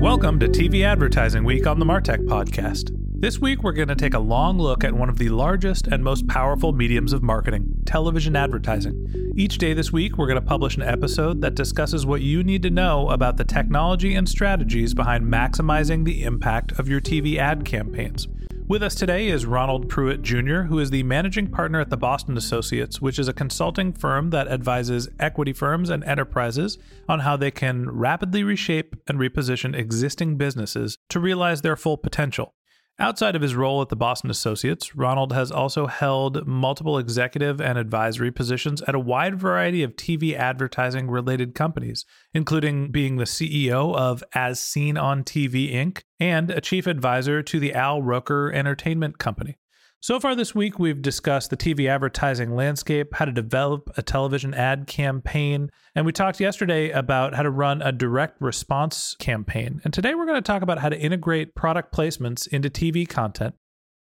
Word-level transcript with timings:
Welcome 0.00 0.38
to 0.40 0.48
TV 0.48 0.84
Advertising 0.84 1.42
Week 1.42 1.66
on 1.66 1.78
the 1.78 1.86
Martech 1.86 2.26
Podcast. 2.26 2.90
This 3.18 3.38
week, 3.38 3.62
we're 3.62 3.72
going 3.72 3.88
to 3.88 3.94
take 3.96 4.12
a 4.12 4.18
long 4.18 4.58
look 4.58 4.84
at 4.84 4.92
one 4.92 5.08
of 5.08 5.16
the 5.16 5.30
largest 5.30 5.86
and 5.86 6.04
most 6.04 6.28
powerful 6.28 6.72
mediums 6.72 7.14
of 7.14 7.22
marketing 7.22 7.72
television 7.86 8.36
advertising. 8.36 9.32
Each 9.36 9.56
day 9.56 9.72
this 9.72 9.92
week, 9.92 10.18
we're 10.18 10.26
going 10.26 10.40
to 10.40 10.46
publish 10.46 10.76
an 10.76 10.82
episode 10.82 11.40
that 11.40 11.54
discusses 11.54 12.04
what 12.04 12.20
you 12.20 12.44
need 12.44 12.62
to 12.64 12.70
know 12.70 13.08
about 13.08 13.38
the 13.38 13.44
technology 13.44 14.14
and 14.14 14.28
strategies 14.28 14.92
behind 14.92 15.24
maximizing 15.32 16.04
the 16.04 16.24
impact 16.24 16.78
of 16.78 16.88
your 16.88 17.00
TV 17.00 17.38
ad 17.38 17.64
campaigns. 17.64 18.28
With 18.68 18.82
us 18.82 18.96
today 18.96 19.28
is 19.28 19.46
Ronald 19.46 19.88
Pruett 19.88 20.22
Jr., 20.22 20.62
who 20.62 20.80
is 20.80 20.90
the 20.90 21.04
managing 21.04 21.46
partner 21.46 21.78
at 21.78 21.88
the 21.88 21.96
Boston 21.96 22.36
Associates, 22.36 23.00
which 23.00 23.16
is 23.16 23.28
a 23.28 23.32
consulting 23.32 23.92
firm 23.92 24.30
that 24.30 24.48
advises 24.48 25.08
equity 25.20 25.52
firms 25.52 25.88
and 25.88 26.02
enterprises 26.02 26.76
on 27.08 27.20
how 27.20 27.36
they 27.36 27.52
can 27.52 27.88
rapidly 27.88 28.42
reshape 28.42 28.96
and 29.06 29.20
reposition 29.20 29.72
existing 29.72 30.36
businesses 30.36 30.98
to 31.10 31.20
realize 31.20 31.62
their 31.62 31.76
full 31.76 31.96
potential. 31.96 32.55
Outside 32.98 33.36
of 33.36 33.42
his 33.42 33.54
role 33.54 33.82
at 33.82 33.90
the 33.90 33.96
Boston 33.96 34.30
Associates, 34.30 34.96
Ronald 34.96 35.34
has 35.34 35.52
also 35.52 35.86
held 35.86 36.46
multiple 36.46 36.96
executive 36.96 37.60
and 37.60 37.76
advisory 37.76 38.30
positions 38.30 38.80
at 38.82 38.94
a 38.94 38.98
wide 38.98 39.38
variety 39.38 39.82
of 39.82 39.96
TV 39.96 40.34
advertising 40.34 41.10
related 41.10 41.54
companies, 41.54 42.06
including 42.32 42.90
being 42.90 43.16
the 43.16 43.24
CEO 43.24 43.94
of 43.94 44.24
As 44.34 44.60
Seen 44.60 44.96
on 44.96 45.24
TV 45.24 45.74
Inc. 45.74 46.04
and 46.18 46.50
a 46.50 46.62
chief 46.62 46.86
advisor 46.86 47.42
to 47.42 47.60
the 47.60 47.74
Al 47.74 48.00
Roker 48.00 48.50
Entertainment 48.50 49.18
Company. 49.18 49.58
So 50.06 50.20
far 50.20 50.36
this 50.36 50.54
week, 50.54 50.78
we've 50.78 51.02
discussed 51.02 51.50
the 51.50 51.56
TV 51.56 51.88
advertising 51.88 52.54
landscape, 52.54 53.12
how 53.14 53.24
to 53.24 53.32
develop 53.32 53.90
a 53.96 54.02
television 54.02 54.54
ad 54.54 54.86
campaign, 54.86 55.68
and 55.96 56.06
we 56.06 56.12
talked 56.12 56.38
yesterday 56.38 56.90
about 56.90 57.34
how 57.34 57.42
to 57.42 57.50
run 57.50 57.82
a 57.82 57.90
direct 57.90 58.40
response 58.40 59.16
campaign. 59.18 59.80
And 59.82 59.92
today 59.92 60.14
we're 60.14 60.26
going 60.26 60.40
to 60.40 60.46
talk 60.46 60.62
about 60.62 60.78
how 60.78 60.90
to 60.90 60.96
integrate 60.96 61.56
product 61.56 61.92
placements 61.92 62.46
into 62.46 62.70
TV 62.70 63.08
content. 63.08 63.56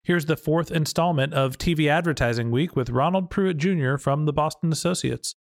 Here's 0.03 0.27
the 0.27 0.37
fourth 0.37 0.69
installment 0.69 1.33
of 1.33 1.57
TV 1.57 1.89
Advertising 1.89 2.51
Week 2.51 2.75
with 2.75 2.91
Ronald 2.91 3.31
Pruett 3.31 3.57
Jr. 3.57 3.97
from 3.97 4.25
the 4.25 4.33
Boston 4.33 4.71
Associates. 4.71 5.33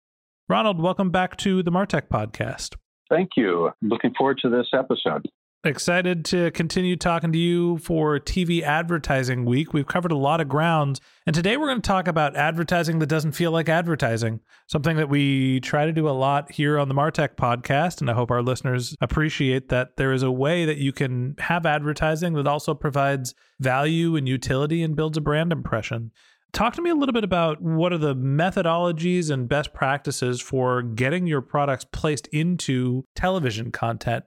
Ronald, 0.47 0.81
welcome 0.81 1.11
back 1.11 1.37
to 1.37 1.61
the 1.61 1.71
Martech 1.71 2.07
podcast. 2.07 2.75
Thank 3.07 3.33
you. 3.37 3.69
Looking 3.83 4.15
forward 4.17 4.39
to 4.41 4.49
this 4.49 4.69
episode. 4.73 5.27
Excited 5.65 6.23
to 6.23 6.51
continue 6.51 6.95
talking 6.95 7.33
to 7.33 7.37
you 7.37 7.79
for 7.79 8.17
TV 8.17 8.61
Advertising 8.61 9.43
Week. 9.43 9.73
We've 9.73 9.85
covered 9.85 10.13
a 10.13 10.17
lot 10.17 10.39
of 10.39 10.47
grounds, 10.47 11.01
and 11.25 11.35
today 11.35 11.57
we're 11.57 11.67
going 11.67 11.81
to 11.81 11.87
talk 11.87 12.07
about 12.07 12.37
advertising 12.37 12.99
that 12.99 13.07
doesn't 13.07 13.33
feel 13.33 13.51
like 13.51 13.67
advertising, 13.67 14.39
something 14.67 14.95
that 14.95 15.09
we 15.09 15.59
try 15.59 15.85
to 15.85 15.91
do 15.91 16.07
a 16.07 16.11
lot 16.11 16.49
here 16.49 16.79
on 16.79 16.87
the 16.87 16.95
Martech 16.95 17.35
podcast. 17.35 17.99
And 17.99 18.09
I 18.09 18.13
hope 18.13 18.31
our 18.31 18.41
listeners 18.41 18.95
appreciate 19.01 19.67
that 19.67 19.97
there 19.97 20.13
is 20.13 20.23
a 20.23 20.31
way 20.31 20.63
that 20.63 20.77
you 20.77 20.93
can 20.93 21.35
have 21.39 21.65
advertising 21.65 22.35
that 22.35 22.47
also 22.47 22.73
provides 22.73 23.35
value 23.59 24.15
and 24.15 24.29
utility 24.29 24.81
and 24.81 24.95
builds 24.95 25.17
a 25.17 25.21
brand 25.21 25.51
impression. 25.51 26.11
Talk 26.53 26.73
to 26.75 26.81
me 26.81 26.89
a 26.89 26.95
little 26.95 27.11
bit 27.11 27.25
about 27.25 27.61
what 27.61 27.91
are 27.91 27.97
the 27.97 28.15
methodologies 28.15 29.29
and 29.29 29.49
best 29.49 29.73
practices 29.73 30.39
for 30.39 30.81
getting 30.81 31.27
your 31.27 31.41
products 31.41 31.85
placed 31.91 32.27
into 32.27 33.03
television 33.13 33.73
content 33.73 34.23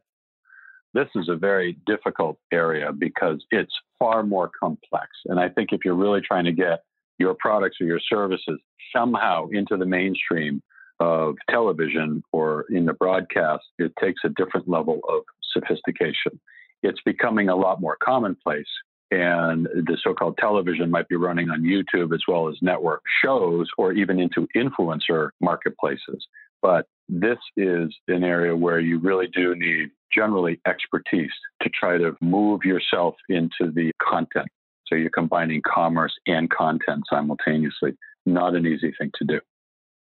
this 0.95 1.09
is 1.15 1.29
a 1.29 1.37
very 1.37 1.79
difficult 1.87 2.39
area 2.53 2.93
because 2.93 3.45
it's 3.51 3.73
far 3.99 4.23
more 4.23 4.51
complex. 4.59 5.09
And 5.27 5.41
I 5.41 5.49
think 5.49 5.71
if 5.73 5.81
you're 5.85 5.95
really 5.95 6.21
trying 6.21 6.45
to 6.45 6.53
get 6.53 6.85
your 7.19 7.35
products 7.39 7.79
or 7.81 7.87
your 7.87 8.01
services 8.01 8.61
somehow 8.95 9.49
into 9.53 9.77
the 9.77 9.87
mainstream 9.87 10.63
of 11.01 11.35
television 11.51 12.23
or 12.33 12.67
in 12.71 12.85
the 12.85 12.93
broadcast, 12.93 13.65
it 13.79 13.93
takes 14.01 14.21
a 14.25 14.29
different 14.31 14.69
level 14.69 15.01
of 15.09 15.23
sophistication. 15.53 16.39
It's 16.83 17.01
becoming 17.05 17.49
a 17.49 17.57
lot 17.57 17.81
more 17.81 17.97
commonplace. 18.03 18.67
And 19.11 19.67
the 19.67 19.99
so 20.03 20.15
called 20.15 20.39
television 20.39 20.91
might 20.91 21.09
be 21.09 21.17
running 21.17 21.51
on 21.51 21.63
YouTube 21.63 22.15
as 22.15 22.23
well 22.27 22.49
as 22.49 22.57
network 22.63 23.03
shows 23.23 23.69
or 23.77 23.93
even 23.93 24.19
into 24.19 24.49
influencer 24.57 25.31
marketplaces. 25.41 26.27
But 26.63 26.87
this 27.09 27.39
is 27.57 27.95
an 28.09 28.25
area 28.25 28.57
where 28.57 28.81
you 28.81 28.99
really 28.99 29.27
do 29.27 29.55
need 29.55 29.91
generally 30.15 30.61
expertise 30.67 31.31
to 31.62 31.69
try 31.69 31.99
to 31.99 32.17
move 32.21 32.61
yourself 32.65 33.15
into 33.28 33.73
the 33.73 33.93
content. 34.00 34.49
So 34.87 34.97
you're 34.97 35.11
combining 35.11 35.62
commerce 35.62 36.12
and 36.27 36.50
content 36.50 37.05
simultaneously. 37.09 37.93
Not 38.27 38.55
an 38.55 38.67
easy 38.67 38.93
thing 38.99 39.11
to 39.19 39.25
do. 39.25 39.41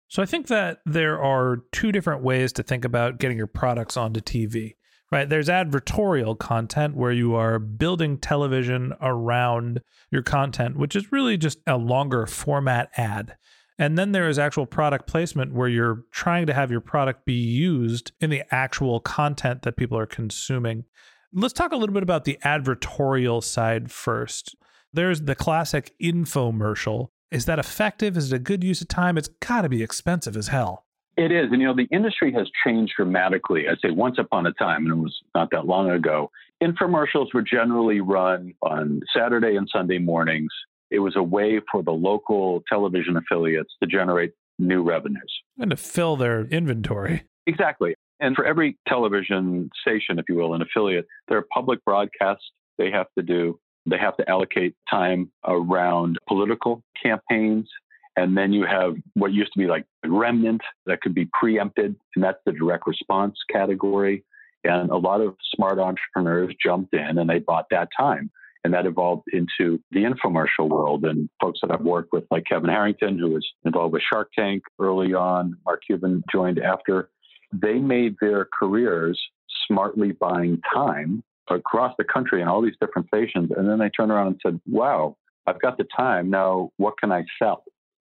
So 0.08 0.22
I 0.22 0.26
think 0.26 0.48
that 0.48 0.80
there 0.84 1.20
are 1.22 1.62
two 1.72 1.90
different 1.90 2.22
ways 2.22 2.52
to 2.54 2.62
think 2.62 2.84
about 2.84 3.18
getting 3.18 3.38
your 3.38 3.46
products 3.46 3.96
onto 3.96 4.20
TV. 4.20 4.74
Right. 5.10 5.28
There's 5.28 5.48
advertorial 5.48 6.38
content 6.38 6.96
where 6.96 7.12
you 7.12 7.34
are 7.34 7.58
building 7.58 8.16
television 8.16 8.94
around 9.02 9.82
your 10.10 10.22
content, 10.22 10.78
which 10.78 10.96
is 10.96 11.12
really 11.12 11.36
just 11.36 11.58
a 11.66 11.76
longer 11.76 12.26
format 12.26 12.88
ad. 12.96 13.36
And 13.82 13.98
then 13.98 14.12
there 14.12 14.28
is 14.28 14.38
actual 14.38 14.64
product 14.64 15.08
placement 15.08 15.54
where 15.54 15.66
you're 15.66 16.04
trying 16.12 16.46
to 16.46 16.54
have 16.54 16.70
your 16.70 16.80
product 16.80 17.24
be 17.24 17.32
used 17.32 18.12
in 18.20 18.30
the 18.30 18.44
actual 18.52 19.00
content 19.00 19.62
that 19.62 19.76
people 19.76 19.98
are 19.98 20.06
consuming. 20.06 20.84
Let's 21.32 21.52
talk 21.52 21.72
a 21.72 21.76
little 21.76 21.92
bit 21.92 22.04
about 22.04 22.24
the 22.24 22.38
advertorial 22.44 23.42
side 23.42 23.90
first. 23.90 24.54
There's 24.92 25.22
the 25.22 25.34
classic 25.34 25.94
infomercial. 26.00 27.08
Is 27.32 27.46
that 27.46 27.58
effective? 27.58 28.16
Is 28.16 28.32
it 28.32 28.36
a 28.36 28.38
good 28.38 28.62
use 28.62 28.82
of 28.82 28.86
time? 28.86 29.18
It's 29.18 29.30
got 29.40 29.62
to 29.62 29.68
be 29.68 29.82
expensive 29.82 30.36
as 30.36 30.46
hell. 30.46 30.86
It 31.16 31.32
is. 31.32 31.50
And, 31.50 31.60
you 31.60 31.66
know, 31.66 31.74
the 31.74 31.88
industry 31.90 32.32
has 32.34 32.48
changed 32.64 32.92
dramatically. 32.96 33.64
I'd 33.68 33.80
say 33.84 33.90
once 33.90 34.16
upon 34.16 34.46
a 34.46 34.52
time, 34.52 34.86
and 34.86 34.92
it 34.92 35.02
was 35.02 35.18
not 35.34 35.50
that 35.50 35.66
long 35.66 35.90
ago, 35.90 36.30
infomercials 36.62 37.34
were 37.34 37.42
generally 37.42 38.00
run 38.00 38.54
on 38.62 39.00
Saturday 39.12 39.56
and 39.56 39.68
Sunday 39.72 39.98
mornings 39.98 40.52
it 40.92 40.98
was 40.98 41.16
a 41.16 41.22
way 41.22 41.60
for 41.70 41.82
the 41.82 41.90
local 41.90 42.62
television 42.68 43.16
affiliates 43.16 43.70
to 43.82 43.88
generate 43.88 44.32
new 44.58 44.82
revenues 44.82 45.32
and 45.58 45.70
to 45.70 45.76
fill 45.76 46.16
their 46.16 46.42
inventory. 46.42 47.24
Exactly. 47.46 47.94
And 48.20 48.36
for 48.36 48.44
every 48.44 48.78
television 48.86 49.70
station, 49.80 50.18
if 50.18 50.26
you 50.28 50.36
will, 50.36 50.54
an 50.54 50.62
affiliate, 50.62 51.06
there 51.26 51.38
are 51.38 51.46
public 51.52 51.84
broadcasts 51.84 52.44
they 52.78 52.90
have 52.90 53.06
to 53.18 53.22
do. 53.24 53.58
They 53.86 53.98
have 53.98 54.16
to 54.18 54.28
allocate 54.28 54.76
time 54.88 55.32
around 55.44 56.18
political 56.28 56.84
campaigns. 57.02 57.68
And 58.16 58.36
then 58.36 58.52
you 58.52 58.64
have 58.64 58.94
what 59.14 59.32
used 59.32 59.52
to 59.54 59.58
be 59.58 59.66
like 59.66 59.84
remnant 60.06 60.60
that 60.86 61.00
could 61.00 61.14
be 61.14 61.28
preempted, 61.32 61.96
and 62.14 62.22
that's 62.22 62.38
the 62.44 62.52
direct 62.52 62.86
response 62.86 63.36
category. 63.50 64.22
And 64.62 64.90
a 64.90 64.96
lot 64.96 65.20
of 65.20 65.34
smart 65.56 65.78
entrepreneurs 65.78 66.54
jumped 66.64 66.94
in 66.94 67.18
and 67.18 67.28
they 67.28 67.40
bought 67.40 67.66
that 67.70 67.88
time 67.98 68.30
And 68.64 68.74
that 68.74 68.86
evolved 68.86 69.24
into 69.32 69.80
the 69.90 70.04
infomercial 70.04 70.68
world. 70.68 71.04
And 71.04 71.28
folks 71.40 71.60
that 71.62 71.72
I've 71.72 71.80
worked 71.84 72.12
with, 72.12 72.24
like 72.30 72.44
Kevin 72.44 72.70
Harrington, 72.70 73.18
who 73.18 73.30
was 73.30 73.46
involved 73.64 73.92
with 73.92 74.02
Shark 74.02 74.30
Tank 74.38 74.62
early 74.78 75.14
on, 75.14 75.56
Mark 75.64 75.82
Cuban 75.84 76.22
joined 76.30 76.60
after, 76.60 77.10
they 77.52 77.74
made 77.74 78.14
their 78.20 78.48
careers 78.56 79.20
smartly 79.66 80.12
buying 80.12 80.60
time 80.72 81.24
across 81.48 81.94
the 81.98 82.04
country 82.04 82.40
in 82.40 82.48
all 82.48 82.62
these 82.62 82.76
different 82.80 83.08
stations. 83.08 83.50
And 83.56 83.68
then 83.68 83.78
they 83.78 83.90
turned 83.90 84.12
around 84.12 84.28
and 84.28 84.40
said, 84.42 84.60
wow, 84.66 85.16
I've 85.46 85.60
got 85.60 85.76
the 85.76 85.86
time. 85.96 86.30
Now, 86.30 86.70
what 86.76 86.94
can 86.98 87.10
I 87.10 87.24
sell? 87.38 87.64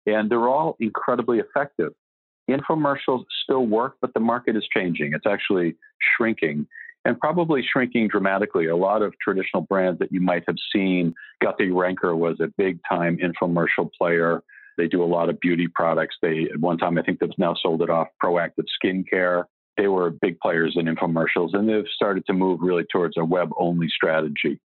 And 0.05 0.29
they're 0.29 0.49
all 0.49 0.75
incredibly 0.79 1.39
effective. 1.39 1.93
Infomercials 2.49 3.23
still 3.43 3.65
work, 3.65 3.95
but 4.01 4.13
the 4.13 4.19
market 4.19 4.57
is 4.57 4.67
changing. 4.75 5.13
It's 5.13 5.25
actually 5.25 5.75
shrinking 6.17 6.67
and 7.05 7.19
probably 7.19 7.63
shrinking 7.63 8.07
dramatically. 8.07 8.67
A 8.67 8.75
lot 8.75 9.01
of 9.01 9.13
traditional 9.19 9.63
brands 9.63 9.99
that 9.99 10.11
you 10.11 10.21
might 10.21 10.43
have 10.47 10.57
seen, 10.73 11.13
Guthy-Renker 11.43 12.15
was 12.15 12.39
a 12.39 12.47
big 12.57 12.79
time 12.87 13.17
infomercial 13.17 13.91
player. 13.97 14.43
They 14.77 14.87
do 14.87 15.03
a 15.03 15.05
lot 15.05 15.29
of 15.29 15.39
beauty 15.39 15.67
products. 15.67 16.15
They, 16.21 16.47
at 16.53 16.59
one 16.59 16.77
time, 16.77 16.97
I 16.97 17.01
think 17.01 17.19
they've 17.19 17.29
now 17.37 17.55
sold 17.61 17.81
it 17.81 17.89
off, 17.89 18.07
Proactiv 18.23 18.65
Skincare. 18.83 19.45
They 19.77 19.87
were 19.87 20.11
big 20.11 20.39
players 20.39 20.75
in 20.75 20.85
infomercials, 20.85 21.53
and 21.53 21.67
they've 21.67 21.87
started 21.95 22.25
to 22.27 22.33
move 22.33 22.59
really 22.61 22.85
towards 22.91 23.17
a 23.17 23.25
web 23.25 23.49
only 23.57 23.87
strategy. 23.89 24.59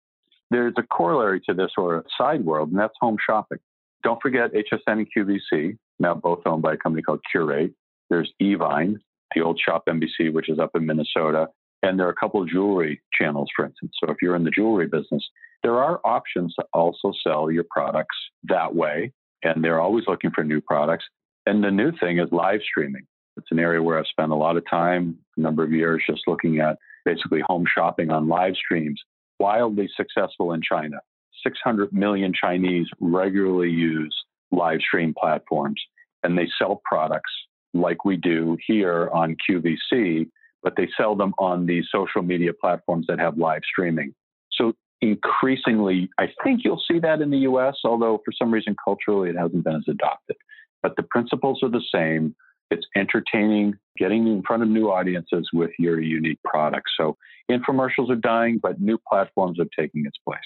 There's 0.50 0.74
a 0.76 0.82
corollary 0.82 1.40
to 1.48 1.54
this 1.54 1.70
or 1.76 1.98
a 1.98 2.04
side 2.18 2.44
world, 2.44 2.70
and 2.70 2.78
that's 2.78 2.94
home 3.00 3.16
shopping. 3.24 3.58
Don't 4.02 4.20
forget 4.20 4.52
HSN 4.52 4.78
and 4.86 5.08
QVC, 5.16 5.76
now 5.98 6.14
both 6.14 6.40
owned 6.46 6.62
by 6.62 6.74
a 6.74 6.76
company 6.76 7.02
called 7.02 7.20
Qurate. 7.34 7.72
There's 8.10 8.32
Evine, 8.40 8.96
the 9.34 9.40
old 9.40 9.58
Shop 9.58 9.84
NBC, 9.88 10.32
which 10.32 10.48
is 10.48 10.58
up 10.58 10.70
in 10.74 10.86
Minnesota. 10.86 11.48
And 11.82 11.98
there 11.98 12.06
are 12.06 12.10
a 12.10 12.14
couple 12.14 12.42
of 12.42 12.48
jewelry 12.48 13.00
channels, 13.12 13.48
for 13.54 13.64
instance. 13.64 13.92
So 14.02 14.10
if 14.10 14.16
you're 14.22 14.36
in 14.36 14.44
the 14.44 14.50
jewelry 14.50 14.86
business, 14.86 15.24
there 15.62 15.76
are 15.76 16.00
options 16.04 16.54
to 16.54 16.64
also 16.72 17.12
sell 17.24 17.50
your 17.50 17.64
products 17.70 18.16
that 18.44 18.74
way. 18.74 19.12
And 19.42 19.62
they're 19.62 19.80
always 19.80 20.04
looking 20.08 20.30
for 20.30 20.42
new 20.42 20.60
products. 20.60 21.04
And 21.44 21.62
the 21.62 21.70
new 21.70 21.92
thing 21.98 22.18
is 22.18 22.28
live 22.32 22.60
streaming. 22.62 23.06
It's 23.36 23.50
an 23.50 23.58
area 23.58 23.82
where 23.82 23.98
I've 23.98 24.06
spent 24.06 24.32
a 24.32 24.36
lot 24.36 24.56
of 24.56 24.64
time, 24.68 25.18
a 25.36 25.40
number 25.40 25.62
of 25.62 25.72
years, 25.72 26.02
just 26.08 26.22
looking 26.26 26.58
at 26.60 26.78
basically 27.04 27.42
home 27.46 27.66
shopping 27.72 28.10
on 28.10 28.28
live 28.28 28.54
streams. 28.54 29.00
Wildly 29.38 29.88
successful 29.96 30.52
in 30.52 30.62
China. 30.62 30.96
600 31.42 31.92
million 31.92 32.32
Chinese 32.32 32.86
regularly 32.98 33.70
use 33.70 34.16
live 34.50 34.80
stream 34.80 35.14
platforms 35.18 35.80
and 36.26 36.36
they 36.36 36.48
sell 36.58 36.80
products 36.84 37.30
like 37.72 38.04
we 38.04 38.16
do 38.16 38.56
here 38.66 39.08
on 39.12 39.36
QVC, 39.48 40.28
but 40.62 40.74
they 40.76 40.88
sell 40.96 41.14
them 41.14 41.32
on 41.38 41.66
the 41.66 41.82
social 41.92 42.22
media 42.22 42.52
platforms 42.52 43.06
that 43.08 43.18
have 43.18 43.38
live 43.38 43.62
streaming. 43.70 44.14
So 44.52 44.72
increasingly, 45.00 46.08
I 46.18 46.26
think 46.42 46.62
you'll 46.64 46.82
see 46.90 46.98
that 47.00 47.20
in 47.20 47.30
the 47.30 47.38
US, 47.38 47.76
although 47.84 48.20
for 48.24 48.32
some 48.32 48.52
reason 48.52 48.74
culturally 48.82 49.30
it 49.30 49.36
hasn't 49.36 49.64
been 49.64 49.76
as 49.76 49.88
adopted. 49.88 50.36
But 50.82 50.96
the 50.96 51.02
principles 51.04 51.62
are 51.62 51.68
the 51.68 51.84
same. 51.92 52.34
It's 52.70 52.86
entertaining, 52.96 53.74
getting 53.96 54.26
in 54.26 54.42
front 54.42 54.62
of 54.62 54.68
new 54.68 54.90
audiences 54.90 55.48
with 55.52 55.70
your 55.78 56.00
unique 56.00 56.42
product. 56.44 56.88
So 56.98 57.16
infomercials 57.50 58.10
are 58.10 58.16
dying, 58.16 58.58
but 58.60 58.80
new 58.80 58.98
platforms 59.08 59.60
are 59.60 59.66
taking 59.78 60.04
its 60.04 60.18
place. 60.26 60.40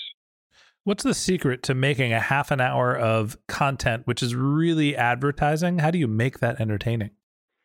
What's 0.85 1.03
the 1.03 1.15
secret 1.15 1.63
to 1.65 1.75
making 1.75 2.13
a 2.13 2.21
half 2.21 2.51
an 2.51 2.61
hour 2.61 2.97
of 2.97 3.37
content 3.49 4.07
which 4.07 4.23
is 4.23 4.35
really 4.35 4.97
advertising? 4.97 5.79
How 5.79 5.91
do 5.91 5.99
you 5.99 6.09
make 6.09 6.41
that 6.41 6.61
entertaining? 6.61 7.11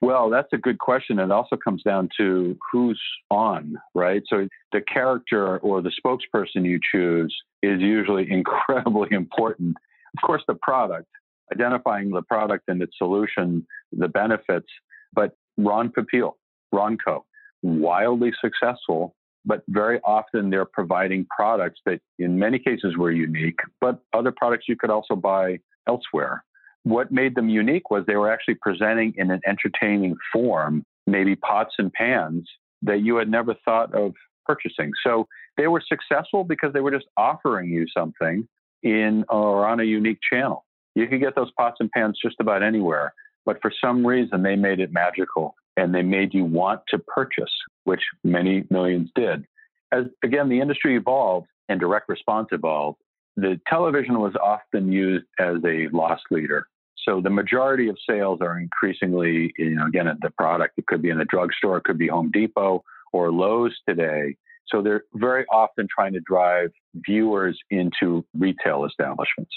Well, 0.02 0.30
that's 0.30 0.52
a 0.54 0.58
good 0.58 0.78
question. 0.78 1.20
It 1.20 1.32
also 1.32 1.56
comes 1.56 1.82
down 1.84 2.10
to 2.18 2.58
who's 2.72 3.02
on, 3.32 3.76
right? 3.94 4.22
So 4.28 4.48
the 4.72 4.82
character 4.82 5.58
or 5.60 5.82
the 5.82 5.92
spokesperson 5.92 6.66
you 6.66 6.80
choose 6.92 7.36
is 7.64 7.82
usually 7.82 8.28
incredibly 8.32 9.10
important. 9.12 9.78
Of 10.18 10.26
course, 10.26 10.44
the 10.48 10.56
product, 10.62 11.08
identifying 11.52 12.12
the 12.12 12.22
product 12.22 12.66
and 12.68 12.82
its 12.82 12.98
solution, 12.98 13.66
the 13.92 14.08
benefits. 14.08 14.68
But 15.14 15.36
Ron 15.58 15.92
Popeil, 15.92 16.34
Ronco, 16.74 17.22
wildly 17.64 18.32
successful 18.42 19.16
but 19.46 19.62
very 19.68 20.00
often 20.04 20.50
they're 20.50 20.66
providing 20.66 21.26
products 21.36 21.80
that 21.86 22.00
in 22.20 22.38
many 22.38 22.60
cases 22.60 22.98
were 22.98 23.12
unique, 23.12 23.60
but 23.80 24.00
other 24.14 24.34
products 24.36 24.66
you 24.68 24.76
could 24.76 24.90
also 24.90 25.16
buy 25.16 25.60
elsewhere. 25.88 26.44
What 26.86 27.12
made 27.12 27.34
them 27.34 27.50
unique 27.50 27.90
was 27.90 28.06
they 28.06 28.16
were 28.16 28.32
actually 28.32 28.56
presenting 28.62 29.16
in 29.18 29.32
an 29.32 29.42
entertaining 29.48 30.16
form, 30.32 30.86
maybe 31.08 31.36
pots 31.36 31.74
and 31.80 31.92
pans 31.92 32.48
that 32.84 33.02
you 33.02 33.16
had 33.16 33.28
never 33.28 33.56
thought 33.66 33.92
of 33.96 34.14
purchasing. 34.46 34.92
So 35.04 35.28
they 35.58 35.66
were 35.66 35.82
successful 35.82 36.44
because 36.44 36.74
they 36.74 36.82
were 36.82 36.92
just 36.92 37.08
offering 37.18 37.70
you 37.70 37.88
something 37.92 38.48
in 38.84 39.26
or 39.30 39.66
on 39.66 39.80
a 39.80 39.84
unique 39.84 40.20
channel. 40.32 40.64
You 40.94 41.08
could 41.08 41.22
get 41.22 41.34
those 41.36 41.50
pots 41.58 41.78
and 41.80 41.90
pans 41.90 42.20
just 42.24 42.36
about 42.40 42.62
anywhere, 42.62 43.16
but 43.48 43.58
for 43.64 43.74
some 43.82 44.06
reason 44.06 44.44
they 44.44 44.56
made 44.56 44.80
it 44.80 44.94
magical 44.94 45.56
and 45.76 45.94
they 45.94 46.04
made 46.04 46.36
you 46.36 46.46
want 46.46 46.82
to 46.90 47.00
purchase, 47.00 47.52
which 47.86 48.04
many 48.24 48.64
millions 48.70 49.10
did. 49.16 49.44
As 49.92 50.06
again, 50.24 50.50
the 50.50 50.62
industry 50.62 50.96
evolved 50.96 51.48
and 51.68 51.80
direct 51.80 52.10
response 52.10 52.50
evolved, 52.52 53.00
the 53.36 53.60
television 53.68 54.20
was 54.20 54.36
often 54.36 54.92
used 54.92 55.26
as 55.40 55.58
a 55.66 55.88
loss 55.92 56.20
leader. 56.30 56.68
So 57.04 57.22
the 57.22 57.30
majority 57.30 57.88
of 57.90 57.98
sales 58.10 58.40
are 58.42 58.60
increasingly, 58.60 59.54
you 59.58 59.76
know, 59.76 59.86
again, 59.86 60.08
at 60.08 60.18
the 60.22 60.32
product. 60.32 60.74
It 60.78 60.88
could 60.88 61.02
be 61.02 61.10
in 61.10 61.20
a 61.20 61.26
drugstore, 61.26 61.78
it 61.78 61.84
could 61.84 61.98
be 61.98 62.08
Home 62.08 62.32
Depot 62.32 62.84
or 63.14 63.32
Lowe's 63.32 63.76
today. 63.88 64.36
So 64.68 64.82
they're 64.82 65.04
very 65.14 65.46
often 65.52 65.88
trying 65.94 66.14
to 66.14 66.20
drive 66.22 66.72
viewers 66.96 67.58
into 67.70 68.26
retail 68.34 68.86
establishments. 68.86 69.52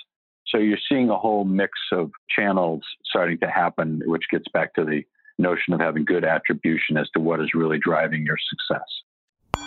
So 0.49 0.59
you're 0.59 0.79
seeing 0.91 1.11
a 1.11 1.17
whole 1.17 1.45
mix 1.45 1.73
of 1.93 2.11
channels 2.35 2.83
starting 3.05 3.39
to 3.39 3.51
happen, 3.51 4.03
which 4.07 4.25
gets 4.31 4.47
back 4.53 4.75
to 4.75 4.85
the 4.85 5.03
notion 5.39 5.73
of 5.73 5.81
having 5.81 6.05
good 6.05 6.25
attribution 6.25 6.97
as 6.97 7.09
to 7.15 7.21
what 7.21 7.41
is 7.41 7.51
really 7.55 7.79
driving 7.79 8.25
your 8.25 8.37
success. 8.49 9.63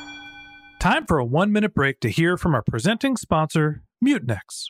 Time 0.79 1.05
for 1.05 1.19
a 1.19 1.25
one 1.25 1.51
minute 1.51 1.73
break 1.73 1.99
to 1.99 2.09
hear 2.09 2.37
from 2.37 2.55
our 2.55 2.63
presenting 2.63 3.15
sponsor, 3.15 3.83
Mutinex. 4.03 4.69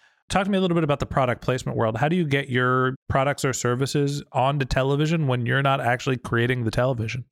Talk 0.31 0.45
to 0.45 0.49
me 0.49 0.57
a 0.57 0.61
little 0.61 0.75
bit 0.75 0.85
about 0.85 1.01
the 1.01 1.05
product 1.05 1.41
placement 1.41 1.77
world. 1.77 1.97
How 1.97 2.07
do 2.07 2.15
you 2.15 2.23
get 2.23 2.47
your 2.47 2.95
products 3.09 3.43
or 3.43 3.51
services 3.51 4.23
onto 4.31 4.63
television 4.63 5.27
when 5.27 5.45
you're 5.45 5.61
not 5.61 5.81
actually 5.81 6.15
creating 6.15 6.63
the 6.63 6.71
television? 6.71 7.25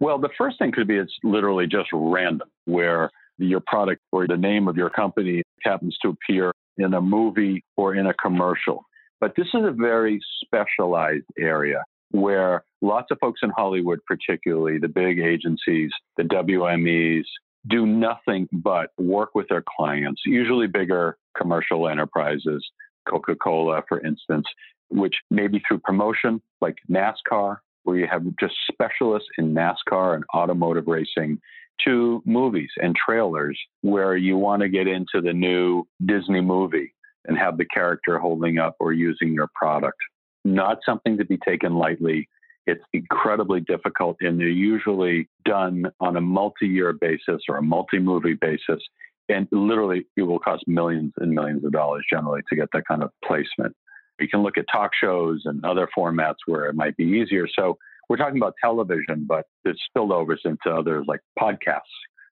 Well, 0.00 0.18
the 0.18 0.30
first 0.38 0.58
thing 0.58 0.72
could 0.72 0.88
be 0.88 0.96
it's 0.96 1.12
literally 1.22 1.66
just 1.66 1.90
random, 1.92 2.48
where 2.64 3.10
your 3.36 3.60
product 3.66 4.00
or 4.10 4.26
the 4.26 4.38
name 4.38 4.68
of 4.68 4.76
your 4.78 4.88
company 4.88 5.42
happens 5.64 5.98
to 6.00 6.08
appear 6.08 6.50
in 6.78 6.94
a 6.94 7.00
movie 7.00 7.62
or 7.76 7.94
in 7.94 8.06
a 8.06 8.14
commercial. 8.14 8.86
But 9.20 9.34
this 9.36 9.48
is 9.48 9.60
a 9.62 9.70
very 9.70 10.18
specialized 10.42 11.26
area 11.38 11.84
where 12.12 12.64
lots 12.80 13.08
of 13.10 13.18
folks 13.20 13.40
in 13.42 13.50
Hollywood, 13.50 13.98
particularly 14.06 14.78
the 14.78 14.88
big 14.88 15.18
agencies, 15.18 15.90
the 16.16 16.22
WMEs, 16.22 17.24
do 17.68 17.84
nothing 17.86 18.48
but 18.50 18.90
work 18.96 19.34
with 19.34 19.46
their 19.48 19.64
clients, 19.76 20.22
usually 20.24 20.68
bigger 20.68 21.18
commercial 21.36 21.88
enterprises, 21.88 22.64
Coca 23.08 23.34
Cola, 23.36 23.82
for 23.88 24.00
instance, 24.00 24.46
which 24.90 25.16
maybe 25.30 25.62
through 25.66 25.78
promotion, 25.78 26.40
like 26.60 26.76
NASCAR, 26.90 27.58
where 27.84 27.96
you 27.96 28.06
have 28.10 28.24
just 28.40 28.54
specialists 28.70 29.28
in 29.38 29.54
NASCAR 29.54 30.14
and 30.14 30.24
automotive 30.34 30.86
racing, 30.86 31.40
to 31.84 32.22
movies 32.24 32.70
and 32.78 32.96
trailers 32.96 33.58
where 33.82 34.16
you 34.16 34.36
want 34.36 34.62
to 34.62 34.68
get 34.68 34.86
into 34.86 35.20
the 35.20 35.32
new 35.32 35.86
Disney 36.04 36.40
movie 36.40 36.94
and 37.26 37.36
have 37.36 37.58
the 37.58 37.64
character 37.66 38.18
holding 38.18 38.58
up 38.58 38.76
or 38.80 38.92
using 38.92 39.32
your 39.32 39.48
product. 39.54 39.98
Not 40.44 40.78
something 40.86 41.18
to 41.18 41.24
be 41.24 41.38
taken 41.38 41.74
lightly. 41.74 42.28
It's 42.66 42.82
incredibly 42.92 43.60
difficult, 43.60 44.16
and 44.20 44.40
they're 44.40 44.48
usually 44.48 45.28
done 45.44 45.86
on 46.00 46.16
a 46.16 46.20
multi 46.20 46.66
year 46.66 46.92
basis 46.92 47.42
or 47.48 47.58
a 47.58 47.62
multi 47.62 47.98
movie 47.98 48.34
basis. 48.40 48.82
And 49.28 49.48
literally, 49.50 50.06
it 50.16 50.22
will 50.22 50.38
cost 50.38 50.64
millions 50.66 51.12
and 51.18 51.32
millions 51.32 51.64
of 51.64 51.72
dollars 51.72 52.04
generally 52.10 52.42
to 52.48 52.56
get 52.56 52.68
that 52.72 52.86
kind 52.86 53.02
of 53.02 53.10
placement. 53.24 53.74
You 54.20 54.28
can 54.28 54.42
look 54.42 54.56
at 54.56 54.64
talk 54.72 54.92
shows 54.98 55.42
and 55.44 55.64
other 55.64 55.88
formats 55.96 56.36
where 56.46 56.66
it 56.66 56.74
might 56.74 56.96
be 56.96 57.04
easier. 57.04 57.46
So, 57.58 57.76
we're 58.08 58.16
talking 58.16 58.36
about 58.36 58.54
television, 58.62 59.26
but 59.26 59.46
there's 59.64 59.80
spillovers 59.96 60.38
into 60.44 60.70
others 60.70 61.06
like 61.08 61.20
podcasts 61.38 61.80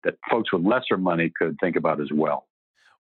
that 0.04 0.14
folks 0.30 0.52
with 0.52 0.64
lesser 0.64 0.96
money 0.96 1.32
could 1.36 1.56
think 1.60 1.76
about 1.76 2.00
as 2.00 2.10
well. 2.12 2.46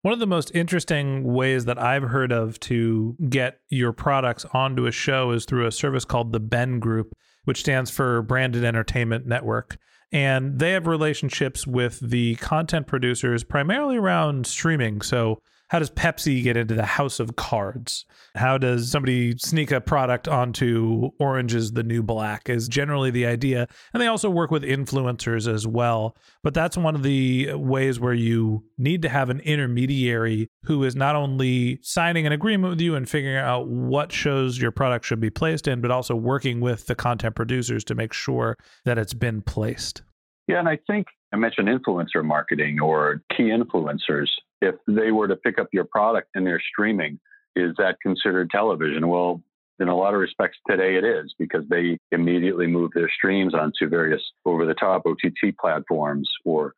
One 0.02 0.14
of 0.14 0.20
the 0.20 0.28
most 0.28 0.52
interesting 0.54 1.24
ways 1.24 1.66
that 1.66 1.80
I've 1.82 2.04
heard 2.04 2.34
of 2.34 2.60
to 2.62 3.16
get 3.30 3.60
your 3.70 3.94
products 3.94 4.46
onto 4.54 4.86
a 4.86 4.92
show 4.92 5.32
is 5.32 5.46
through 5.46 5.66
a 5.66 5.72
service 5.72 6.04
called 6.04 6.34
the 6.34 6.42
Ben 6.42 6.80
Group, 6.80 7.14
which 7.46 7.62
stands 7.62 7.90
for 7.90 8.22
Branded 8.22 8.66
Entertainment 8.66 9.26
Network. 9.26 9.78
And 10.14 10.60
they 10.60 10.72
have 10.72 10.86
relationships 10.86 11.66
with 11.66 12.00
the 12.00 12.36
content 12.36 12.86
producers 12.86 13.44
primarily 13.44 13.98
around 13.98 14.46
streaming. 14.46 15.02
So 15.02 15.42
how 15.74 15.80
does 15.80 15.90
Pepsi 15.90 16.44
get 16.44 16.56
into 16.56 16.76
the 16.76 16.86
house 16.86 17.20
of 17.20 17.36
cards? 17.36 18.06
How 18.36 18.60
does 18.60 18.92
somebody 18.92 19.36
sneak 19.40 19.72
a 19.72 19.82
product 19.82 20.28
onto 20.28 21.10
Orange 21.20 21.56
is 21.56 21.72
the 21.72 21.82
New 21.82 22.04
Black? 22.04 22.48
Is 22.48 22.68
generally 22.68 23.10
the 23.10 23.26
idea. 23.26 23.68
And 23.92 24.00
they 24.00 24.06
also 24.06 24.30
work 24.30 24.52
with 24.52 24.62
influencers 24.62 25.52
as 25.52 25.66
well. 25.66 26.16
But 26.44 26.54
that's 26.54 26.78
one 26.78 26.94
of 26.94 27.02
the 27.02 27.54
ways 27.56 28.00
where 28.00 28.14
you 28.14 28.66
need 28.78 29.02
to 29.02 29.10
have 29.10 29.32
an 29.32 29.40
intermediary 29.40 30.48
who 30.66 30.84
is 30.84 30.96
not 30.96 31.16
only 31.16 31.80
signing 31.82 32.28
an 32.28 32.34
agreement 32.34 32.70
with 32.70 32.82
you 32.82 32.94
and 32.94 33.10
figuring 33.10 33.38
out 33.38 33.68
what 33.68 34.12
shows 34.12 34.62
your 34.62 34.72
product 34.72 35.06
should 35.06 35.22
be 35.22 35.32
placed 35.32 35.68
in, 35.68 35.82
but 35.82 35.90
also 35.90 36.14
working 36.14 36.62
with 36.62 36.86
the 36.86 36.94
content 36.94 37.34
producers 37.34 37.84
to 37.86 37.96
make 37.96 38.14
sure 38.14 38.60
that 38.86 39.00
it's 39.00 39.16
been 39.16 39.42
placed. 39.42 40.04
Yeah, 40.48 40.60
and 40.60 40.70
I 40.70 40.78
think 40.86 41.08
I 41.34 41.36
mentioned 41.36 41.68
influencer 41.68 42.24
marketing 42.24 42.80
or 42.80 43.22
key 43.36 43.50
influencers. 43.50 44.28
If 44.62 44.76
they 44.88 45.12
were 45.12 45.28
to 45.28 45.36
pick 45.36 45.58
up 45.58 45.68
your 45.74 45.86
product 45.86 46.30
and 46.36 46.46
they're 46.46 46.62
streaming, 46.72 47.20
is 47.56 47.74
that 47.80 47.98
considered 48.04 48.52
television? 48.52 49.08
Well, 49.08 49.42
in 49.80 49.88
a 49.88 49.98
lot 49.98 50.14
of 50.14 50.20
respects, 50.20 50.60
today 50.70 50.96
it 50.96 51.04
is 51.04 51.34
because 51.40 51.64
they 51.70 51.98
immediately 52.12 52.68
move 52.68 52.92
their 52.94 53.10
streams 53.10 53.56
onto 53.56 53.90
various 53.90 54.22
over 54.46 54.68
the 54.68 54.76
top 54.76 55.08
OTT 55.08 55.58
platforms 55.60 56.30
or 56.46 56.76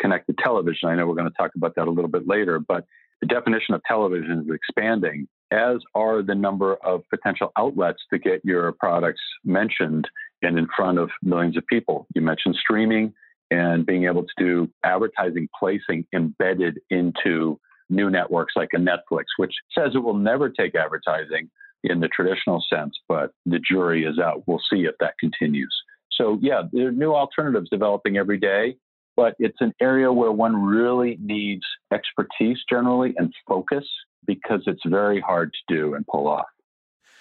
connected 0.00 0.38
television. 0.38 0.88
I 0.88 0.96
know 0.96 1.06
we're 1.06 1.14
going 1.14 1.30
to 1.30 1.36
talk 1.36 1.50
about 1.54 1.74
that 1.76 1.86
a 1.86 1.90
little 1.90 2.10
bit 2.10 2.26
later, 2.26 2.58
but 2.58 2.84
the 3.20 3.26
definition 3.26 3.74
of 3.74 3.82
television 3.86 4.46
is 4.46 4.54
expanding, 4.54 5.28
as 5.50 5.78
are 5.94 6.22
the 6.22 6.34
number 6.34 6.76
of 6.76 7.02
potential 7.10 7.52
outlets 7.58 8.02
to 8.10 8.18
get 8.18 8.42
your 8.44 8.72
products 8.72 9.20
mentioned 9.44 10.08
and 10.42 10.58
in 10.58 10.66
front 10.74 10.98
of 10.98 11.10
millions 11.22 11.56
of 11.56 11.66
people. 11.66 12.06
You 12.14 12.22
mentioned 12.22 12.56
streaming 12.58 13.12
and 13.50 13.86
being 13.86 14.04
able 14.04 14.22
to 14.22 14.32
do 14.38 14.68
advertising 14.84 15.48
placing 15.58 16.06
embedded 16.14 16.80
into 16.90 17.58
new 17.90 18.10
networks 18.10 18.54
like 18.56 18.70
a 18.74 18.78
Netflix, 18.78 19.24
which 19.38 19.54
says 19.76 19.92
it 19.94 19.98
will 19.98 20.16
never 20.16 20.48
take 20.50 20.74
advertising 20.74 21.50
in 21.84 22.00
the 22.00 22.08
traditional 22.08 22.62
sense, 22.72 22.94
but 23.08 23.32
the 23.46 23.58
jury 23.58 24.04
is 24.04 24.18
out. 24.18 24.42
We'll 24.46 24.60
see 24.70 24.82
if 24.82 24.94
that 25.00 25.14
continues. 25.18 25.74
So, 26.12 26.38
yeah, 26.42 26.62
there 26.72 26.88
are 26.88 26.92
new 26.92 27.14
alternatives 27.14 27.70
developing 27.70 28.16
every 28.16 28.38
day, 28.38 28.76
but 29.16 29.34
it's 29.38 29.60
an 29.60 29.72
area 29.80 30.12
where 30.12 30.32
one 30.32 30.56
really 30.56 31.16
needs 31.20 31.62
expertise 31.92 32.58
generally 32.68 33.14
and 33.16 33.32
focus 33.46 33.84
because 34.26 34.62
it's 34.66 34.82
very 34.86 35.20
hard 35.20 35.52
to 35.52 35.74
do 35.74 35.94
and 35.94 36.04
pull 36.06 36.26
off. 36.26 36.46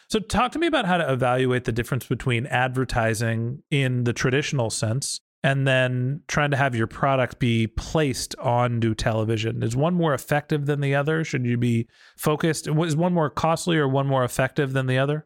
So, 0.10 0.20
talk 0.20 0.52
to 0.54 0.60
me 0.60 0.68
about 0.68 0.86
how 0.86 0.98
to 0.98 1.12
evaluate 1.12 1.66
the 1.66 1.72
difference 1.72 2.08
between 2.08 2.48
advertising 2.48 3.62
in 3.70 4.06
the 4.06 4.14
traditional 4.14 4.70
sense 4.70 5.22
and 5.44 5.68
then 5.68 6.22
trying 6.28 6.52
to 6.52 6.58
have 6.58 6.76
your 6.76 6.88
product 6.88 7.40
be 7.40 7.68
placed 7.68 8.36
on 8.38 8.58
onto 8.68 8.94
television. 8.94 9.64
Is 9.64 9.76
one 9.76 9.94
more 9.94 10.14
effective 10.14 10.66
than 10.66 10.82
the 10.82 10.96
other? 10.96 11.24
Should 11.24 11.46
you 11.46 11.58
be 11.58 11.88
focused? 12.18 12.68
Is 12.68 12.96
one 12.96 13.14
more 13.14 13.30
costly 13.30 13.78
or 13.78 13.88
one 13.88 14.08
more 14.08 14.24
effective 14.24 14.74
than 14.74 14.88
the 14.88 14.98
other? 14.98 15.26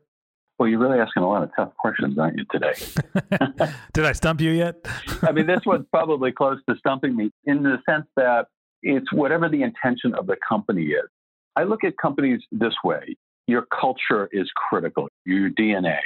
Well, 0.59 0.69
you're 0.69 0.79
really 0.79 0.99
asking 0.99 1.23
a 1.23 1.27
lot 1.27 1.41
of 1.41 1.49
tough 1.55 1.75
questions, 1.77 2.19
aren't 2.19 2.37
you, 2.37 2.45
today? 2.51 2.73
Did 3.93 4.05
I 4.05 4.11
stump 4.11 4.41
you 4.41 4.51
yet? 4.51 4.75
I 5.23 5.31
mean, 5.31 5.47
this 5.47 5.61
one's 5.65 5.87
probably 5.91 6.31
close 6.31 6.59
to 6.69 6.75
stumping 6.77 7.15
me 7.15 7.31
in 7.45 7.63
the 7.63 7.77
sense 7.89 8.05
that 8.15 8.45
it's 8.83 9.11
whatever 9.11 9.49
the 9.49 9.63
intention 9.63 10.13
of 10.13 10.27
the 10.27 10.35
company 10.47 10.83
is. 10.83 11.09
I 11.55 11.63
look 11.63 11.83
at 11.83 11.97
companies 11.97 12.41
this 12.51 12.73
way 12.83 13.15
your 13.47 13.65
culture 13.79 14.29
is 14.31 14.49
critical, 14.69 15.09
your 15.25 15.49
DNA. 15.49 15.97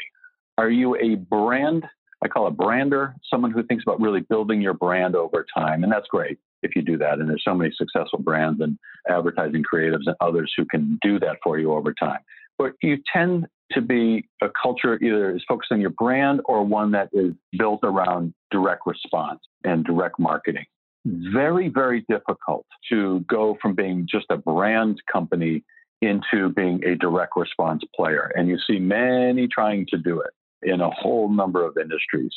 Are 0.58 0.70
you 0.70 0.96
a 0.96 1.16
brand? 1.16 1.84
I 2.26 2.28
call 2.28 2.48
a 2.48 2.52
brander, 2.52 3.14
someone 3.30 3.52
who 3.52 3.62
thinks 3.62 3.84
about 3.86 4.02
really 4.02 4.22
building 4.22 4.60
your 4.60 4.74
brand 4.74 5.16
over 5.16 5.46
time. 5.56 5.84
And 5.84 5.92
that's 5.92 6.08
great 6.08 6.40
if 6.64 6.76
you 6.76 6.82
do 6.82 6.98
that. 6.98 7.20
And 7.20 7.30
there's 7.30 7.44
so 7.46 7.54
many 7.54 7.72
successful 7.78 8.18
brands 8.18 8.62
and 8.62 8.80
advertising 9.08 9.64
creatives 9.64 10.08
and 10.08 10.16
others 10.22 10.52
who 10.58 10.66
can 10.66 10.98
do 11.04 11.20
that 11.20 11.38
for 11.44 11.60
you 11.60 11.74
over 11.74 11.94
time. 11.94 12.20
But 12.58 12.74
you 12.82 12.98
tend 13.14 13.46
to 13.74 13.82
be 13.82 14.28
a 14.42 14.48
culture 14.60 14.96
either 15.04 15.36
is 15.36 15.44
focused 15.48 15.72
on 15.72 15.80
your 15.80 15.92
brand 15.92 16.42
or 16.46 16.64
one 16.64 16.92
that 16.92 17.10
is 17.14 17.34
built 17.60 17.82
around 17.84 18.34
direct 18.50 18.88
response 18.88 19.42
and 19.64 19.86
direct 19.86 20.18
marketing. 20.18 20.66
Very, 21.06 21.70
very 21.70 22.04
difficult 22.10 22.66
to 22.90 23.20
go 23.30 23.56
from 23.62 23.76
being 23.76 24.08
just 24.10 24.26
a 24.32 24.38
brand 24.38 25.00
company 25.12 25.64
into 26.02 26.50
being 26.56 26.84
a 26.84 26.96
direct 26.96 27.34
response 27.36 27.84
player. 27.96 28.32
And 28.36 28.48
you 28.48 28.58
see 28.66 28.80
many 28.80 29.48
trying 29.48 29.86
to 29.92 29.98
do 29.98 30.22
it 30.22 30.32
in 30.64 30.82
a 30.82 30.90
whole 30.90 31.30
number 31.30 31.66
of 31.66 31.78
industries. 31.78 32.34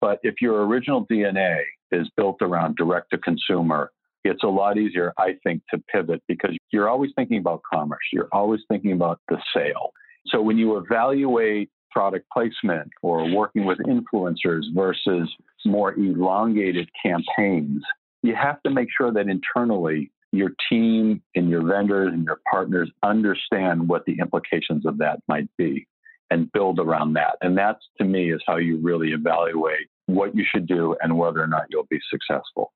But 0.00 0.18
if 0.22 0.36
your 0.40 0.66
original 0.66 1.06
DNA 1.06 1.60
is 1.92 2.08
built 2.16 2.38
around 2.42 2.76
direct 2.76 3.10
to 3.10 3.18
consumer, 3.18 3.90
it's 4.24 4.42
a 4.42 4.48
lot 4.48 4.78
easier, 4.78 5.12
I 5.18 5.34
think, 5.42 5.62
to 5.72 5.82
pivot 5.92 6.22
because 6.28 6.56
you're 6.72 6.88
always 6.88 7.10
thinking 7.16 7.38
about 7.38 7.62
commerce. 7.72 8.02
You're 8.12 8.28
always 8.32 8.60
thinking 8.68 8.92
about 8.92 9.20
the 9.28 9.38
sale. 9.54 9.92
So 10.26 10.40
when 10.40 10.58
you 10.58 10.76
evaluate 10.76 11.70
product 11.90 12.26
placement 12.32 12.90
or 13.02 13.28
working 13.30 13.64
with 13.64 13.78
influencers 13.78 14.62
versus 14.74 15.30
more 15.64 15.94
elongated 15.94 16.88
campaigns, 17.04 17.82
you 18.22 18.34
have 18.34 18.62
to 18.62 18.70
make 18.70 18.88
sure 18.96 19.12
that 19.12 19.28
internally 19.28 20.10
your 20.32 20.50
team 20.70 21.22
and 21.34 21.50
your 21.50 21.66
vendors 21.66 22.12
and 22.12 22.24
your 22.24 22.40
partners 22.50 22.90
understand 23.02 23.88
what 23.88 24.04
the 24.06 24.16
implications 24.20 24.86
of 24.86 24.98
that 24.98 25.20
might 25.28 25.48
be 25.58 25.86
and 26.32 26.50
build 26.52 26.78
around 26.78 27.12
that. 27.12 27.36
And 27.42 27.56
that's 27.56 27.80
to 27.98 28.04
me 28.04 28.32
is 28.32 28.42
how 28.46 28.56
you 28.56 28.78
really 28.78 29.10
evaluate 29.10 29.88
what 30.06 30.34
you 30.34 30.44
should 30.52 30.66
do 30.66 30.96
and 31.02 31.16
whether 31.16 31.42
or 31.42 31.46
not 31.46 31.66
you'll 31.70 31.86
be 31.90 32.00
successful. 32.10 32.72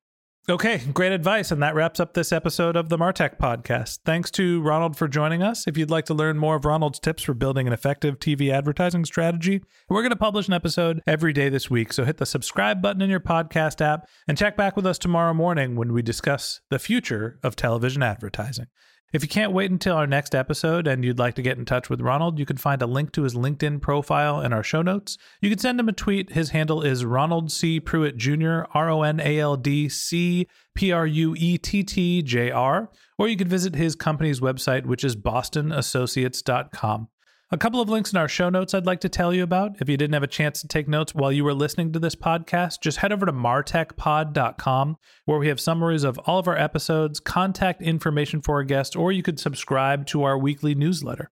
Okay, 0.49 0.77
great 0.93 1.11
advice. 1.11 1.51
And 1.51 1.61
that 1.61 1.75
wraps 1.75 1.99
up 1.99 2.13
this 2.13 2.31
episode 2.31 2.77
of 2.77 2.87
the 2.87 2.97
Martech 2.97 3.37
podcast. 3.37 3.99
Thanks 4.05 4.31
to 4.31 4.61
Ronald 4.61 4.95
for 4.95 5.09
joining 5.09 5.43
us. 5.43 5.67
If 5.67 5.77
you'd 5.77 5.89
like 5.89 6.05
to 6.05 6.13
learn 6.13 6.37
more 6.37 6.55
of 6.55 6.63
Ronald's 6.63 6.99
tips 6.99 7.23
for 7.23 7.33
building 7.33 7.67
an 7.67 7.73
effective 7.73 8.17
TV 8.17 8.49
advertising 8.49 9.03
strategy, 9.03 9.61
we're 9.89 10.03
going 10.03 10.11
to 10.11 10.15
publish 10.15 10.47
an 10.47 10.53
episode 10.53 11.01
every 11.05 11.33
day 11.33 11.49
this 11.49 11.69
week. 11.69 11.91
So 11.91 12.05
hit 12.05 12.15
the 12.15 12.25
subscribe 12.25 12.81
button 12.81 13.01
in 13.01 13.09
your 13.09 13.19
podcast 13.19 13.81
app 13.81 14.07
and 14.25 14.37
check 14.37 14.55
back 14.55 14.77
with 14.77 14.85
us 14.85 14.97
tomorrow 14.97 15.33
morning 15.33 15.75
when 15.75 15.91
we 15.91 16.01
discuss 16.01 16.61
the 16.69 16.79
future 16.79 17.39
of 17.43 17.57
television 17.57 18.01
advertising. 18.01 18.67
If 19.13 19.23
you 19.23 19.29
can't 19.29 19.53
wait 19.53 19.71
until 19.71 19.95
our 19.95 20.05
next 20.05 20.35
episode 20.35 20.85
and 20.85 21.05
you'd 21.05 21.17
like 21.17 21.35
to 21.35 21.41
get 21.41 21.57
in 21.57 21.63
touch 21.63 21.89
with 21.89 22.01
Ronald, 22.01 22.37
you 22.37 22.45
can 22.45 22.57
find 22.57 22.81
a 22.81 22.85
link 22.87 23.13
to 23.13 23.23
his 23.23 23.35
LinkedIn 23.35 23.81
profile 23.81 24.41
in 24.41 24.51
our 24.51 24.63
show 24.63 24.81
notes. 24.81 25.17
You 25.39 25.49
can 25.49 25.59
send 25.59 25.79
him 25.79 25.87
a 25.87 25.93
tweet. 25.93 26.33
His 26.33 26.49
handle 26.49 26.81
is 26.81 27.05
Ronald 27.05 27.49
C. 27.49 27.79
Pruett 27.79 28.17
Jr., 28.17 28.69
R 28.77 28.89
O 28.89 29.03
N 29.03 29.21
A 29.21 29.39
L 29.39 29.55
D 29.55 29.87
C 29.87 30.45
P 30.75 30.91
R 30.91 31.07
U 31.07 31.35
E 31.37 31.57
T 31.57 31.83
T 31.83 32.21
J 32.21 32.51
R. 32.51 32.91
Or 33.17 33.29
you 33.29 33.37
can 33.37 33.47
visit 33.47 33.75
his 33.75 33.95
company's 33.95 34.41
website, 34.41 34.85
which 34.85 35.05
is 35.05 35.15
bostonassociates.com. 35.15 37.07
A 37.49 37.57
couple 37.57 37.79
of 37.79 37.87
links 37.87 38.11
in 38.11 38.17
our 38.17 38.27
show 38.27 38.49
notes 38.49 38.73
I'd 38.73 38.85
like 38.85 38.99
to 38.99 39.07
tell 39.07 39.33
you 39.33 39.41
about. 39.41 39.79
If 39.79 39.87
you 39.87 39.95
didn't 39.95 40.15
have 40.15 40.23
a 40.23 40.27
chance 40.27 40.59
to 40.59 40.67
take 40.67 40.85
notes 40.85 41.15
while 41.15 41.31
you 41.31 41.45
were 41.45 41.53
listening 41.53 41.93
to 41.93 41.99
this 41.99 42.13
podcast, 42.13 42.81
just 42.81 42.97
head 42.97 43.13
over 43.13 43.25
to 43.25 43.31
martechpod.com 43.31 44.97
where 45.23 45.39
we 45.39 45.47
have 45.47 45.61
summaries 45.61 46.03
of 46.03 46.19
all 46.25 46.39
of 46.39 46.49
our 46.49 46.57
episodes, 46.57 47.21
contact 47.21 47.81
information 47.81 48.41
for 48.41 48.55
our 48.55 48.63
guests, 48.65 48.97
or 48.97 49.13
you 49.13 49.23
could 49.23 49.39
subscribe 49.39 50.05
to 50.07 50.23
our 50.23 50.37
weekly 50.37 50.75
newsletter. 50.75 51.31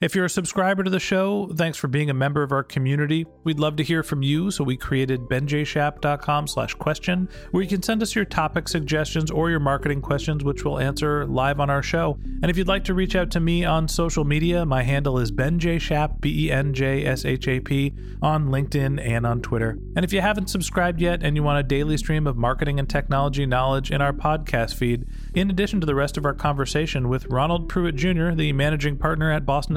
If 0.00 0.14
you're 0.14 0.26
a 0.26 0.30
subscriber 0.30 0.84
to 0.84 0.90
the 0.90 1.00
show, 1.00 1.50
thanks 1.56 1.76
for 1.76 1.88
being 1.88 2.08
a 2.08 2.14
member 2.14 2.44
of 2.44 2.52
our 2.52 2.62
community. 2.62 3.26
We'd 3.42 3.58
love 3.58 3.74
to 3.78 3.82
hear 3.82 4.04
from 4.04 4.22
you, 4.22 4.52
so 4.52 4.62
we 4.62 4.76
created 4.76 5.22
benjshap.com 5.22 6.46
slash 6.46 6.74
question, 6.74 7.28
where 7.50 7.64
you 7.64 7.68
can 7.68 7.82
send 7.82 8.00
us 8.00 8.14
your 8.14 8.24
topic 8.24 8.68
suggestions 8.68 9.28
or 9.28 9.50
your 9.50 9.58
marketing 9.58 10.00
questions, 10.00 10.44
which 10.44 10.64
we'll 10.64 10.78
answer 10.78 11.26
live 11.26 11.58
on 11.58 11.68
our 11.68 11.82
show. 11.82 12.16
And 12.42 12.48
if 12.48 12.56
you'd 12.56 12.68
like 12.68 12.84
to 12.84 12.94
reach 12.94 13.16
out 13.16 13.32
to 13.32 13.40
me 13.40 13.64
on 13.64 13.88
social 13.88 14.22
media, 14.22 14.64
my 14.64 14.84
handle 14.84 15.18
is 15.18 15.32
benjshap, 15.32 16.20
B-E-N-J-S-H-A-P, 16.20 17.94
on 18.22 18.50
LinkedIn 18.50 19.04
and 19.04 19.26
on 19.26 19.42
Twitter. 19.42 19.80
And 19.96 20.04
if 20.04 20.12
you 20.12 20.20
haven't 20.20 20.46
subscribed 20.46 21.00
yet 21.00 21.24
and 21.24 21.34
you 21.34 21.42
want 21.42 21.58
a 21.58 21.64
daily 21.64 21.96
stream 21.96 22.28
of 22.28 22.36
marketing 22.36 22.78
and 22.78 22.88
technology 22.88 23.46
knowledge 23.46 23.90
in 23.90 24.00
our 24.00 24.12
podcast 24.12 24.74
feed, 24.74 25.06
in 25.34 25.50
addition 25.50 25.80
to 25.80 25.86
the 25.88 25.96
rest 25.96 26.16
of 26.16 26.24
our 26.24 26.34
conversation 26.34 27.08
with 27.08 27.26
Ronald 27.26 27.68
Pruett 27.68 27.96
Jr., 27.96 28.36
the 28.36 28.52
managing 28.52 28.96
partner 28.96 29.32
at 29.32 29.44
Boston 29.44 29.76